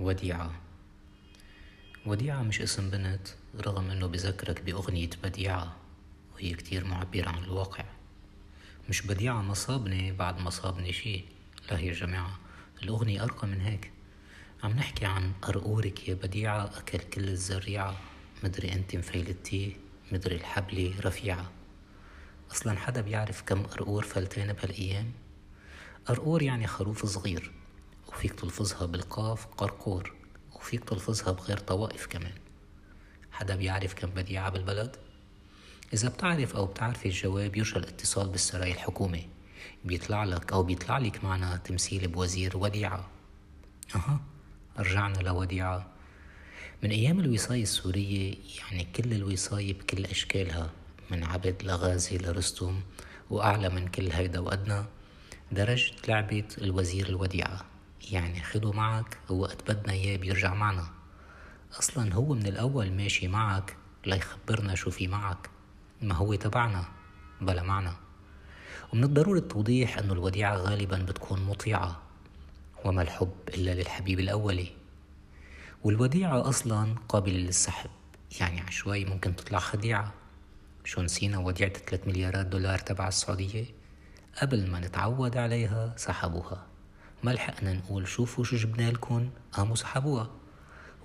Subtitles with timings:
[0.00, 0.52] وديعة.
[2.06, 3.28] وديعة مش اسم بنت
[3.60, 5.76] رغم إنه بذكرك بأغنية بديعة
[6.34, 7.84] وهي كتير معبرة عن الواقع.
[8.88, 11.24] مش بديعة مصابني بعد مصابني شي
[11.70, 12.38] لا يا جماعة
[12.82, 13.90] الأغنية أرقى من هيك.
[14.62, 17.96] عم نحكي عن قرقورك يا بديعة أكل كل الزريعة.
[18.44, 19.72] مدري أنت مفيلتيه
[20.12, 21.50] مدري الحبلة رفيعة.
[22.50, 25.12] أصلا حدا بيعرف كم قرقور فلتان بهالأيام؟
[26.06, 27.52] قرقور يعني خروف صغير
[28.08, 30.14] وفيك تلفظها بالقاف قرقور
[30.54, 32.32] وفيك تلفظها بغير طوائف كمان.
[33.32, 34.96] حدا بيعرف كم بديعة بالبلد؟
[35.92, 39.28] إذا بتعرف أو بتعرفي الجواب يرجى الاتصال بالسراي الحكومي.
[39.84, 43.08] بيطلع لك أو بيطلع لك معنا تمثيل بوزير وديعة.
[43.94, 44.20] أها
[44.78, 45.86] رجعنا لوديعة.
[46.82, 50.70] من أيام الوصاية السورية يعني كل الوصاية بكل أشكالها
[51.10, 52.80] من عبد لغازي لرستم
[53.30, 54.84] وأعلى من كل هيدا وأدنى.
[55.52, 57.64] درجت لعبة الوزير الوديعة.
[58.10, 60.88] يعني خده معك ووقت بدنا إياه بيرجع معنا.
[61.78, 65.50] أصلا هو من الأول ماشي معك ليخبرنا شو في معك.
[66.02, 66.84] ما هو تبعنا
[67.40, 67.92] بلا معنى.
[68.92, 72.02] ومن الضروري التوضيح أن الوديعة غالبا بتكون مطيعة.
[72.84, 74.68] وما الحب إلا للحبيب الأولي.
[75.84, 77.90] والوديعة أصلا قابلة للسحب.
[78.40, 80.14] يعني عشوائي ممكن تطلع خديعة.
[80.84, 83.64] شو نسينا وديعة 3 مليارات دولار تبع السعودية؟
[84.42, 86.66] قبل ما نتعود عليها سحبوها.
[87.22, 90.30] ما لحقنا نقول شوفوا شو جبنا لكم قاموا سحبوها.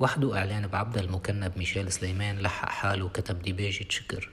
[0.00, 4.30] وحده إعلان بعبد المكنب ميشيل سليمان لحق حاله وكتب ديباجة شكر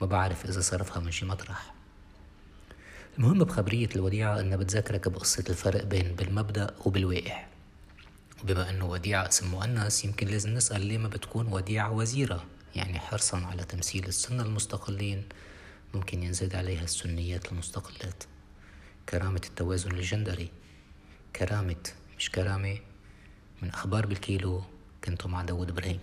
[0.00, 1.74] ما بعرف إذا صرفها من شي مطرح.
[3.18, 7.44] المهم بخبرية الوديعة إنها بتذكرك بقصة الفرق بين بالمبدأ وبالواقع.
[8.42, 13.36] وبما إنه وديعة اسم مؤنث يمكن لازم نسأل ليه ما بتكون وديعة وزيرة؟ يعني حرصا
[13.36, 15.24] على تمثيل السنة المستقلين
[15.94, 18.24] ممكن ينزاد عليها السنيات المستقلات.
[19.08, 20.50] كرامة التوازن الجندري.
[21.36, 21.84] كرامة
[22.18, 22.78] مش كرامة
[23.62, 24.62] من أخبار بالكيلو
[25.04, 26.00] كنتم مع داود إبراهيم.